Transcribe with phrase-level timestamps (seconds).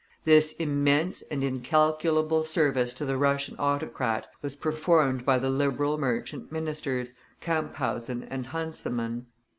[0.25, 6.51] This immense and incalculable service to the Russian autocrat was performed by the Liberal merchant
[6.51, 9.27] ministers, Camphausen and Hansemann.